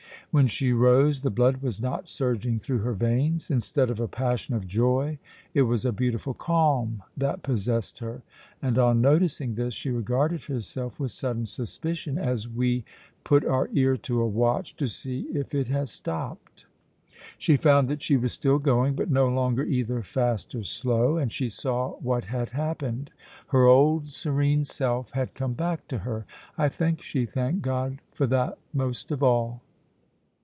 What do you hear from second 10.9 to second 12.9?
with sudden suspicion, as we